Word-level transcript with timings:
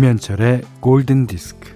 김현철의 0.00 0.62
골든 0.80 1.26
디스크. 1.26 1.68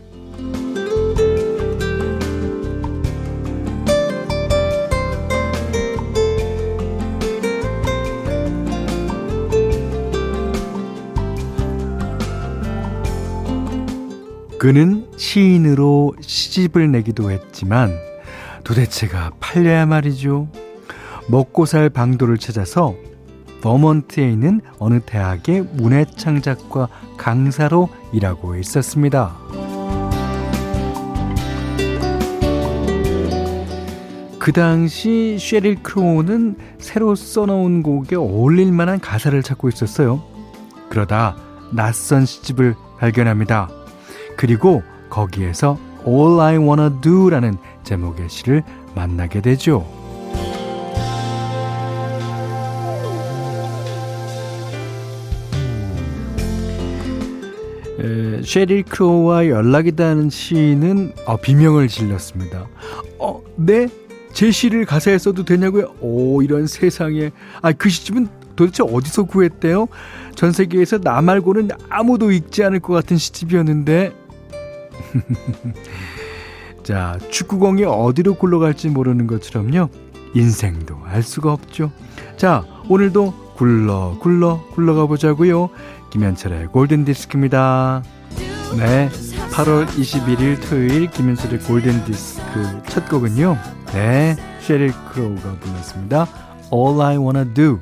그는 14.59 15.06
시인으로 15.19 16.14
시집을 16.22 16.91
내기도 16.92 17.30
했지만 17.30 17.92
도대체가 18.64 19.33
팔려야 19.38 19.84
말이죠. 19.84 20.48
먹고 21.28 21.66
살 21.66 21.91
방도를 21.91 22.38
찾아서 22.38 22.95
버몬트에 23.64 24.30
있는 24.30 24.60
어느 24.78 25.00
대학의 25.00 25.62
문예창작과 25.73 26.87
강사로 27.16 27.88
일하고 28.12 28.56
있었습니다. 28.56 29.34
그 34.38 34.52
당시 34.52 35.38
쉐릴 35.41 35.82
크로우는 35.82 36.56
새로 36.78 37.14
써놓은 37.14 37.82
곡에 37.82 38.16
어울릴 38.16 38.70
만한 38.70 39.00
가사를 39.00 39.42
찾고 39.42 39.70
있었어요. 39.70 40.22
그러다 40.91 41.34
낯선 41.72 42.27
시집을 42.27 42.74
발견합니다. 42.98 43.70
그리고 44.36 44.83
거기에서 45.08 45.78
All 46.06 46.39
I 46.39 46.58
Wanna 46.58 47.00
Do라는 47.00 47.56
제목의 47.83 48.28
시를 48.28 48.62
만나게 48.94 49.41
되죠. 49.41 50.03
에, 58.05 58.42
쉐릴 58.42 58.84
크로우와 58.84 59.48
연락이 59.48 59.92
닿은 59.92 60.30
시인은 60.30 61.12
어, 61.27 61.36
비명을 61.36 61.88
질렀습니다. 61.88 62.69
어, 63.19 63.42
네? 63.56 63.88
제 64.33 64.50
시를 64.50 64.84
가사에 64.84 65.16
써도 65.19 65.44
되냐고요? 65.44 65.94
오, 66.00 66.42
이런 66.42 66.66
세상에. 66.66 67.30
아, 67.62 67.72
그 67.72 67.88
시집은 67.88 68.28
도대체 68.56 68.83
어디서 68.83 69.24
구했대요? 69.24 69.86
전 70.34 70.52
세계에서 70.52 70.98
나 70.98 71.20
말고는 71.22 71.70
아무도 71.88 72.30
읽지 72.30 72.64
않을 72.64 72.80
것 72.80 72.92
같은 72.92 73.16
시집이었는데. 73.16 74.12
자, 76.83 77.18
축구공이 77.30 77.84
어디로 77.84 78.34
굴러갈지 78.34 78.89
모르는 78.89 79.27
것처럼요. 79.27 79.89
인생도 80.34 80.98
알 81.05 81.22
수가 81.22 81.52
없죠. 81.52 81.92
자, 82.36 82.64
오늘도 82.89 83.55
굴러 83.56 84.18
굴러 84.20 84.61
굴러가 84.72 85.06
보자고요. 85.06 85.70
김현철의 86.15 86.69
골든 86.69 87.05
디스크입니다. 87.07 88.05
네. 88.79 89.09
8월 89.51 89.84
21일 89.89 90.62
토요일 90.62 91.11
김현철의 91.11 91.59
골든 91.62 92.05
디스크 92.05 92.83
첫 92.87 93.09
곡은요. 93.09 93.59
네. 93.87 94.37
쉐릴 94.61 94.92
크로우가 95.09 95.57
불렀습니다. 95.59 96.29
All 96.73 97.01
I 97.01 97.17
Wanna 97.17 97.53
Do. 97.53 97.81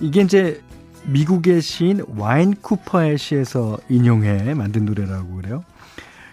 이게 0.00 0.22
이제 0.22 0.60
미국의 1.04 1.62
시인 1.62 2.04
와인 2.16 2.52
쿠퍼의 2.60 3.16
시에서 3.16 3.78
인용해 3.88 4.54
만든 4.54 4.84
노래라고 4.84 5.36
그래요. 5.36 5.62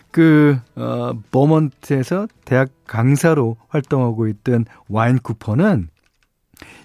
그, 0.09 0.57
어, 0.75 1.11
버먼트에서 1.29 2.27
대학 2.43 2.69
강사로 2.87 3.57
활동하고 3.67 4.27
있던 4.29 4.65
와인 4.89 5.19
쿠퍼는 5.19 5.89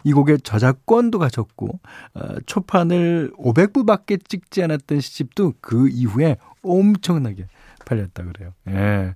이 0.05 0.13
곡의 0.13 0.41
저작권도 0.41 1.19
가졌고, 1.19 1.81
어, 2.15 2.29
초판을 2.47 3.33
500부밖에 3.39 4.27
찍지 4.27 4.63
않았던 4.63 5.01
시집도 5.01 5.55
그 5.61 5.89
이후에 5.89 6.37
엄청나게 6.63 7.47
팔렸다 7.85 8.25
그래요. 8.25 8.53
예. 8.69 9.15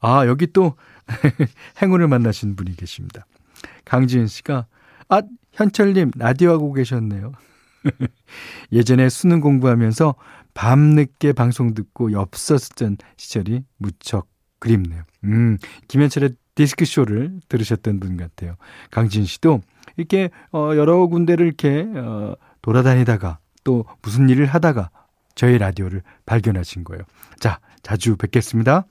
아, 0.00 0.26
여기 0.26 0.46
또 0.52 0.76
행운을 1.82 2.08
만나신 2.08 2.56
분이 2.56 2.76
계십니다. 2.76 3.26
강지은 3.84 4.26
씨가, 4.26 4.66
아, 5.08 5.22
현철님, 5.52 6.12
라디오 6.16 6.50
하고 6.50 6.72
계셨네요. 6.72 7.32
예전에 8.72 9.08
수능 9.08 9.40
공부하면서 9.40 10.14
밤늦게 10.54 11.32
방송 11.32 11.74
듣고 11.74 12.12
엽서 12.12 12.58
쓰던 12.58 12.96
시절이 13.16 13.64
무척 13.78 14.28
그립네요. 14.58 15.02
음, 15.24 15.58
김현철의 15.88 16.30
디스크쇼를 16.56 17.40
들으셨던 17.48 18.00
분 18.00 18.16
같아요. 18.16 18.56
강진 18.90 19.24
씨도 19.24 19.60
이렇게, 19.96 20.30
어, 20.52 20.72
여러 20.74 21.06
군데를 21.06 21.46
이렇게, 21.46 21.86
어, 21.94 22.34
돌아다니다가 22.62 23.38
또 23.62 23.84
무슨 24.02 24.28
일을 24.28 24.46
하다가 24.46 24.90
저희 25.36 25.58
라디오를 25.58 26.02
발견하신 26.26 26.82
거예요. 26.84 27.02
자, 27.38 27.60
자주 27.82 28.16
뵙겠습니다. 28.16 28.86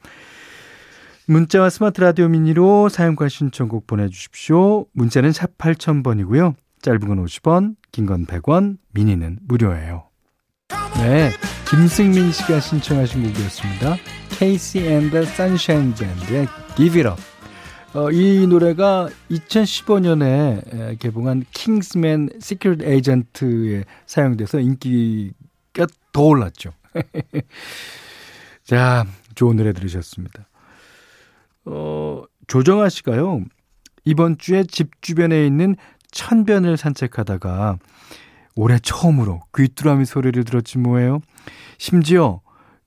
문자와 1.27 1.69
스마트 1.69 2.01
라디오 2.01 2.27
미니로 2.29 2.87
사용과 2.89 3.27
신청곡 3.29 3.87
보내주십시오. 3.87 4.85
문자는 4.93 5.31
샵 5.31 5.57
8000번이고요. 5.57 6.53
짧은 6.81 6.99
건 7.07 7.25
50원, 7.25 7.75
긴 7.91 8.05
건 8.05 8.25
100원, 8.27 8.77
미니는 8.93 9.39
무료예요. 9.47 10.07
네, 10.97 11.31
김승민 11.67 12.31
씨가 12.31 12.59
신청하신 12.59 13.23
곡이었습니다. 13.23 13.95
Casey 14.37 14.87
and 14.87 15.09
the 15.11 15.25
Sunshine 15.25 15.95
Band의 15.95 16.47
Give 16.75 17.01
It 17.01 17.07
Up. 17.09 17.34
어, 17.95 18.11
이 18.11 18.45
노래가 18.45 19.07
2015년에 19.31 20.99
개봉한 20.99 21.45
킹스맨 21.53 22.29
시크릿 22.41 22.81
에이전트에 22.81 23.85
사용돼서 24.05 24.59
인기가 24.59 25.87
더 26.11 26.23
올랐죠. 26.23 26.71
자, 28.65 29.05
좋은 29.35 29.55
노래 29.55 29.71
들으셨습니다. 29.71 30.45
어, 31.63 32.23
조정아 32.47 32.89
씨가요, 32.89 33.45
이번 34.03 34.37
주에 34.39 34.65
집 34.65 35.01
주변에 35.01 35.47
있는 35.47 35.77
천변을 36.11 36.75
산책하다가 36.75 37.77
올해 38.57 38.77
처음으로 38.77 39.41
귀뚜라미 39.55 40.03
소리를 40.03 40.43
들었지 40.43 40.79
뭐예요. 40.79 41.21
심지어 41.77 42.41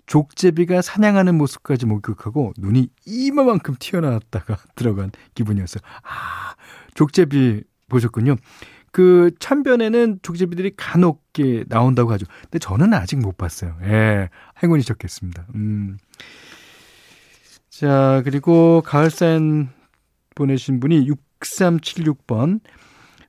족제비가 0.09 0.83
사냥하는 0.83 1.37
모습까지 1.37 1.87
목격하고 1.87 2.55
눈이 2.59 2.89
이마만큼 3.07 3.77
튀어나왔다가 3.79 4.57
들어간 4.75 5.13
기분이었어요. 5.35 5.83
아, 6.03 6.55
족제비 6.95 7.63
보셨군요. 7.89 8.37
그 8.91 9.31
천변에는 9.39 10.21
족제비들이 10.23 10.73
간혹 10.77 11.29
나온다고 11.69 12.11
하죠. 12.13 12.27
근데 12.43 12.59
저는 12.59 12.93
아직 12.95 13.21
못 13.21 13.37
봤어요. 13.37 13.77
예, 13.85 14.29
행운이셨겠습니다. 14.61 15.47
음. 15.55 15.99
자, 17.71 18.23
그리고 18.25 18.83
가을 18.85 19.09
사연 19.09 19.69
보내신 20.35 20.81
분이 20.81 21.09
6376번, 21.39 22.61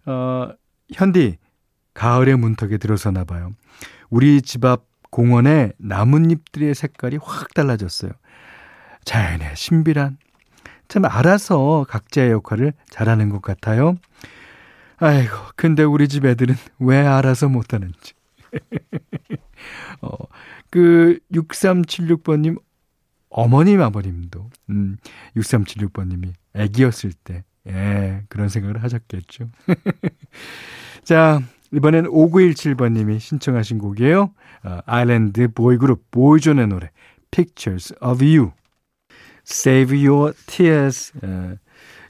어, 0.08 0.50
현디, 0.92 1.38
가을의 1.94 2.38
문턱에 2.38 2.78
들어서나 2.78 3.26
봐요. 3.26 3.54
우리 4.10 4.42
집 4.42 4.66
앞 4.66 4.90
공원에 5.10 5.72
나뭇잎들의 5.78 6.74
색깔이 6.76 7.18
확 7.22 7.54
달라졌어요. 7.54 8.12
자연의 9.06 9.56
신비란 9.56 10.18
참 10.88 11.06
알아서 11.06 11.86
각자의 11.88 12.32
역할을 12.32 12.74
잘하는 12.90 13.30
것 13.30 13.42
같아요. 13.42 13.96
아이고, 14.98 15.36
근데 15.56 15.84
우리 15.84 16.08
집 16.08 16.26
애들은 16.26 16.56
왜 16.80 16.98
알아서 16.98 17.48
못하는지. 17.48 18.14
어, 20.02 20.10
그 20.70 21.20
6376번님 21.32 22.60
어머님 23.30 23.82
아버님도 23.82 24.50
음, 24.72 24.98
6376번님이 25.38 26.34
애기였을 26.56 27.14
때 27.14 27.44
예, 27.68 28.24
그런 28.30 28.50
생각을 28.50 28.84
하셨겠죠. 28.84 29.50
자, 31.04 31.42
이번엔 31.72 32.06
5917번님이 32.06 33.20
신청하신 33.20 33.78
곡이에요. 33.78 34.34
어, 34.64 34.80
아일랜드 34.86 35.52
보이그룹 35.54 36.12
보이존의 36.12 36.68
노래 36.68 36.90
Pictures 37.32 37.94
of 38.02 38.24
You 38.24 38.52
Save 39.46 40.08
Your 40.08 40.34
Tears 40.48 41.14
어, 41.24 41.56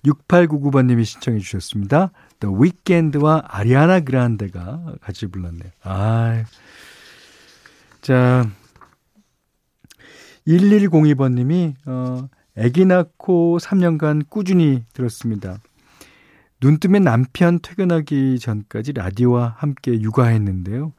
6899번님이 0.06 1.03
신청해 1.03 1.39
주셨습니다. 1.39 2.11
The 2.39 2.56
Weeknd와 2.56 3.44
아리아나 3.47 4.00
그란데가 4.00 4.95
같이 5.01 5.27
불렀네요. 5.27 5.71
아, 5.83 6.44
자 8.01 8.50
1102번님이 10.47 11.75
어, 11.85 12.29
아기 12.57 12.85
낳고 12.85 13.57
3년간 13.59 14.29
꾸준히 14.29 14.83
들었습니다. 14.94 15.59
눈 16.59 16.79
뜨면 16.79 17.03
남편 17.03 17.59
퇴근하기 17.61 18.39
전까지 18.39 18.94
라디오와 18.94 19.56
함께 19.57 20.01
육아했는데요. 20.01 20.94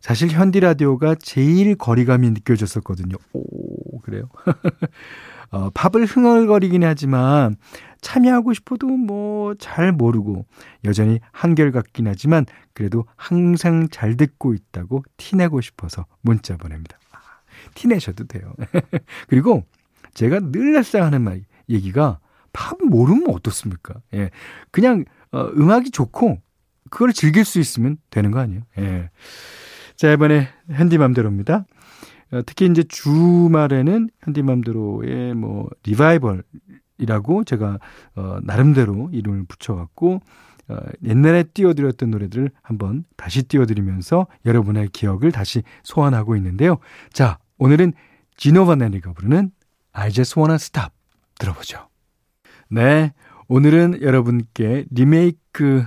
사실 0.00 0.30
현디 0.30 0.60
라디오가 0.60 1.14
제일 1.14 1.74
거리감이 1.74 2.30
느껴졌었거든요. 2.30 3.16
오, 3.32 4.00
그래요? 4.00 4.28
어, 5.52 5.68
팝을 5.70 6.06
흥얼거리긴 6.06 6.84
하지만 6.84 7.56
참여하고 8.00 8.54
싶어도 8.54 8.86
뭐 8.86 9.30
잘 9.58 9.92
모르고 9.92 10.46
여전히 10.84 11.20
한결같긴 11.32 12.06
하지만 12.06 12.46
그래도 12.72 13.04
항상 13.16 13.88
잘 13.90 14.16
듣고 14.16 14.54
있다고 14.54 15.04
티내고 15.16 15.60
싶어서 15.60 16.06
문자 16.22 16.56
보냅니다. 16.56 16.98
티 17.74 17.88
내셔도 17.88 18.24
돼요. 18.24 18.54
그리고 19.28 19.64
제가 20.14 20.40
늘 20.40 20.72
낯상하는 20.72 21.22
말, 21.22 21.42
얘기가 21.68 22.18
팝 22.52 22.78
모르면 22.82 23.30
어떻습니까? 23.30 23.94
예. 24.14 24.30
그냥, 24.70 25.04
어, 25.32 25.46
음악이 25.56 25.90
좋고, 25.90 26.40
그걸 26.90 27.12
즐길 27.12 27.44
수 27.44 27.60
있으면 27.60 27.98
되는 28.10 28.30
거 28.30 28.40
아니에요? 28.40 28.62
예. 28.78 29.10
자, 29.96 30.12
이번에 30.12 30.48
현디맘대로입니다. 30.70 31.66
어, 32.32 32.42
특히 32.46 32.66
이제 32.66 32.82
주말에는 32.82 34.10
현디맘대로의 34.20 35.34
뭐, 35.34 35.68
리바이벌이라고 35.84 37.44
제가, 37.44 37.78
어, 38.16 38.38
나름대로 38.42 39.10
이름을 39.12 39.44
붙여갖고, 39.46 40.20
어, 40.68 40.76
옛날에 41.04 41.42
띄워드렸던 41.42 42.10
노래들을 42.10 42.50
한번 42.62 43.04
다시 43.16 43.42
띄워드리면서 43.42 44.28
여러분의 44.46 44.88
기억을 44.92 45.32
다시 45.32 45.62
소환하고 45.82 46.36
있는데요. 46.36 46.78
자, 47.12 47.38
오늘은 47.58 47.92
지노바 48.36 48.76
네리가 48.76 49.12
부르는 49.12 49.50
I 49.92 50.10
just 50.12 50.38
wanna 50.38 50.54
stop 50.54 50.90
들어보죠. 51.38 51.89
네. 52.72 53.12
오늘은 53.48 54.00
여러분께 54.00 54.84
리메이크 54.92 55.84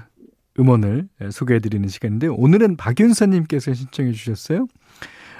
음원을 0.59 1.07
소개해드리는 1.31 1.87
시간인데 1.87 2.27
오늘은 2.27 2.75
박윤서님께서 2.75 3.73
신청해 3.73 4.11
주셨어요. 4.11 4.67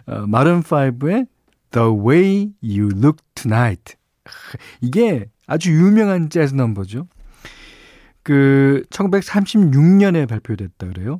어, 0.06 0.25
마른5의 0.25 1.28
The 1.72 1.88
Way 1.90 2.54
You 2.63 2.92
Look 2.95 3.18
Tonight. 3.36 3.95
이게 4.80 5.25
아주 5.45 5.72
유명한 5.74 6.30
재즈 6.30 6.56
넘버죠. 6.56 7.07
그 8.24 8.86
1936년에 8.89 10.30
발표됐다 10.30 10.88
그래요. 10.88 11.19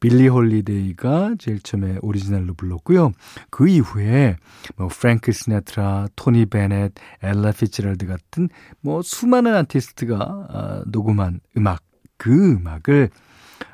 빌리 0.00 0.28
홀리데이가 0.28 1.36
제일 1.38 1.60
처음에 1.60 1.98
오리지널로 2.02 2.54
불렀고요. 2.54 3.12
그 3.50 3.68
이후에 3.68 4.36
뭐 4.76 4.88
프랭크 4.88 5.32
시나트라, 5.32 6.08
토니 6.16 6.46
베넷, 6.46 6.92
엘라 7.22 7.52
피츠럴드 7.52 8.06
같은 8.06 8.48
뭐 8.80 9.02
수많은 9.02 9.54
아티스트가 9.54 10.16
아, 10.48 10.82
녹음한 10.86 11.40
음악 11.56 11.82
그 12.16 12.52
음악을 12.52 13.10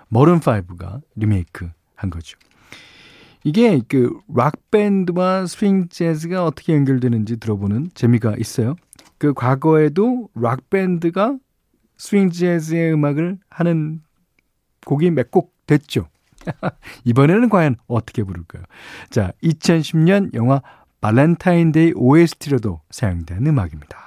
마룬 0.09 0.41
5가 0.41 1.01
리메이크 1.17 1.71
한 1.95 2.11
거죠. 2.11 2.39
이게 3.45 3.81
그 3.87 4.19
락 4.35 4.71
밴드와 4.71 5.47
스윙 5.47 5.89
재즈가 5.89 6.45
어떻게 6.47 6.73
연결되는지 6.75 7.39
들어보는 7.39 7.91
재미가 7.95 8.37
있어요. 8.39 8.75
그 9.19 9.35
과거에도 9.35 10.29
락 10.35 10.71
밴드가 10.71 11.37
스윙 11.99 12.31
재즈의 12.31 12.95
음악을 12.95 13.39
하는 13.51 14.01
곡이 14.87 15.11
몇 15.11 15.31
곡 15.31 15.54
됐죠. 15.67 16.09
이번에는 17.05 17.49
과연 17.49 17.77
어떻게 17.87 18.23
부를까요? 18.23 18.63
자, 19.11 19.33
2010년 19.43 20.35
영화 20.35 20.63
발렌타인데이 21.01 21.93
OST로도 21.97 22.81
사용된 22.91 23.47
음악입니다. 23.47 24.05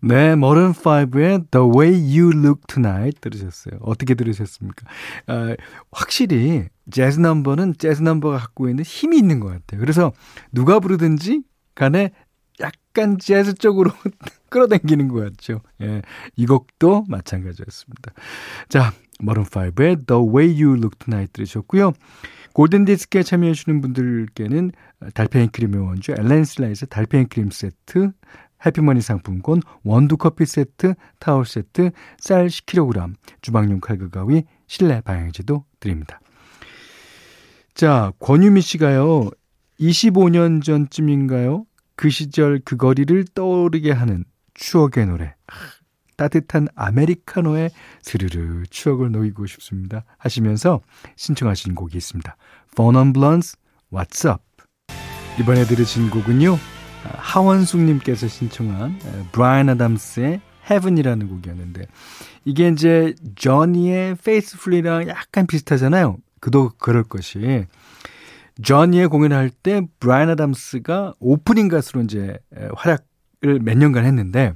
네, 0.00 0.36
마룬 0.36 0.72
5의 0.72 1.50
The 1.50 1.66
Way 1.76 2.18
You 2.18 2.30
Look 2.30 2.62
Tonight 2.68 3.20
들으셨어요. 3.20 3.80
어떻게 3.80 4.14
들으셨습니까? 4.14 4.86
아, 5.26 5.56
확실히 5.90 6.66
재즈 6.90 7.18
넘버는 7.18 7.74
재즈 7.78 8.02
넘버가 8.02 8.38
갖고 8.38 8.68
있는 8.68 8.84
힘이 8.84 9.18
있는 9.18 9.40
것 9.40 9.48
같아요. 9.48 9.80
그래서 9.80 10.12
누가 10.52 10.78
부르든지 10.78 11.42
간에 11.74 12.12
약간 12.60 13.18
재즈 13.18 13.54
쪽으로 13.54 13.90
끌어당기는 14.50 15.08
것 15.08 15.20
같죠. 15.24 15.60
예, 15.82 16.02
이 16.36 16.46
곡도 16.46 17.04
마찬가지였습니다. 17.08 18.12
자, 18.68 18.92
머른5의 19.20 20.06
The 20.06 20.22
Way 20.22 20.62
You 20.62 20.76
Look 20.76 20.98
Tonight 20.98 21.32
들으셨고요. 21.32 21.92
골든디스크에 22.52 23.22
참여해주시는 23.22 23.80
분들께는 23.80 24.72
달팽이 25.14 25.48
크림의 25.48 25.80
원주 25.80 26.12
엘렌슬라에서 26.12 26.86
달팽이 26.86 27.26
크림 27.26 27.50
세트, 27.50 28.12
해피머니 28.66 29.00
상품권, 29.00 29.60
원두 29.84 30.16
커피 30.16 30.44
세트, 30.44 30.94
타월 31.20 31.44
세트, 31.44 31.90
쌀 32.18 32.48
10kg, 32.48 33.14
주방용 33.40 33.80
칼과 33.80 34.08
가위, 34.08 34.42
실내 34.66 35.00
방향제도 35.00 35.64
드립니다. 35.78 36.20
자, 37.74 38.12
권유미 38.18 38.60
씨가요. 38.60 39.30
25년 39.78 40.62
전쯤인가요? 40.62 41.64
그 41.94 42.10
시절 42.10 42.60
그 42.64 42.76
거리를 42.76 43.24
떠오르게 43.34 43.92
하는 43.92 44.24
추억의 44.58 45.06
노래. 45.06 45.34
따뜻한 46.16 46.66
아메리카노에 46.74 47.70
스르르 48.02 48.64
추억을 48.70 49.12
녹이고 49.12 49.46
싶습니다. 49.46 50.04
하시면서 50.18 50.80
신청하신 51.16 51.76
곡이 51.76 51.96
있습니다. 51.96 52.36
On 52.76 53.12
Blondes, 53.12 53.56
What's 53.92 54.28
Up? 54.28 54.42
이번에 55.40 55.64
들으신 55.64 56.10
곡은요. 56.10 56.58
하원숙님께서 57.04 58.26
신청한 58.26 58.98
브라이언 59.30 59.68
아담스의 59.70 60.40
Heaven이라는 60.68 61.28
곡이었는데 61.28 61.86
이게 62.44 62.68
이제 62.68 63.14
저니의 63.36 64.16
Faithful이랑 64.18 65.08
약간 65.08 65.46
비슷하잖아요. 65.46 66.18
그도 66.40 66.72
그럴 66.78 67.04
것이 67.04 67.66
저니의 68.62 69.06
공연을 69.06 69.36
할때 69.36 69.82
브라이언 70.00 70.30
아담스가 70.30 71.14
오프닝 71.20 71.68
가수로 71.68 72.02
이제 72.02 72.36
활약을 72.74 73.04
몇 73.40 73.76
년간 73.76 74.04
했는데 74.04 74.52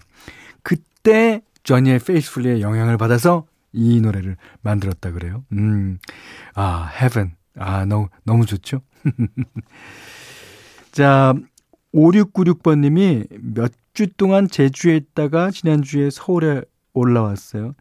그때 0.63 1.43
저니의 1.63 1.99
페이스풀리의 2.01 2.61
영향을 2.61 2.99
받아서 2.99 3.47
이 3.73 4.01
노래를 4.01 4.37
만들었다 4.63 5.13
그래요. 5.13 5.45
음, 5.53 5.99
아, 6.55 6.91
heaven. 6.95 7.33
아, 7.59 7.85
너무, 7.85 8.09
너무 8.25 8.47
좋죠? 8.47 8.81
자, 10.93 11.35
5696번 11.95 12.81
님이 12.81 13.25
몇 13.41 13.73
주 13.95 14.07
동안 14.17 14.49
제주에 14.49 14.97
있다가 14.97 15.51
지난주에 15.51 16.09
서울에 16.11 16.63
올라왔어요. 16.95 17.75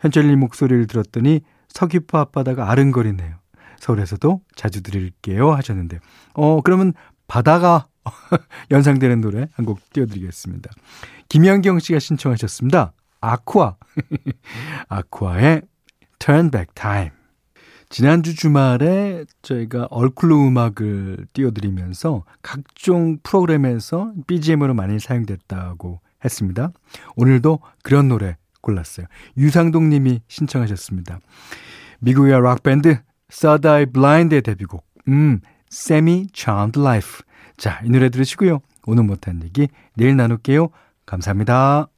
현철님 0.00 0.38
목소리를 0.38 0.86
들었더니 0.86 1.40
서귀포 1.68 2.16
앞바다가 2.18 2.70
아른거리네요. 2.70 3.36
서울에서도 3.80 4.40
자주 4.54 4.82
들을게요 4.82 5.52
하셨는데, 5.52 5.98
어, 6.34 6.60
그러면 6.62 6.92
바다가 7.26 7.86
연상되는 8.70 9.20
노래 9.20 9.48
한 9.52 9.64
곡 9.64 9.80
띄워드리겠습니다. 9.92 10.70
김현경 11.28 11.78
씨가 11.78 11.98
신청하셨습니다. 11.98 12.92
아쿠아. 13.20 13.76
아쿠아의 14.88 15.62
Turn 16.18 16.50
Back 16.50 16.74
Time. 16.74 17.10
지난주 17.90 18.34
주말에 18.34 19.24
저희가 19.42 19.86
얼클로 19.90 20.46
음악을 20.48 21.26
띄워드리면서 21.32 22.24
각종 22.42 23.18
프로그램에서 23.22 24.12
BGM으로 24.26 24.74
많이 24.74 24.98
사용됐다고 25.00 26.00
했습니다. 26.24 26.72
오늘도 27.16 27.60
그런 27.82 28.08
노래 28.08 28.36
골랐어요. 28.60 29.06
유상동 29.38 29.88
님이 29.88 30.20
신청하셨습니다. 30.28 31.20
미국의 32.00 32.40
락밴드 32.42 32.98
서다이 33.30 33.86
블라인드의 33.86 34.42
데뷔곡 34.42 34.84
음, 35.08 35.40
Semi 35.72 36.26
Charmed 36.34 36.78
Life 36.78 37.20
자, 37.58 37.80
이 37.84 37.90
노래 37.90 38.08
들으시고요. 38.08 38.60
오늘 38.86 39.02
못한 39.02 39.42
얘기 39.42 39.68
내일 39.94 40.16
나눌게요. 40.16 40.70
감사합니다. 41.04 41.88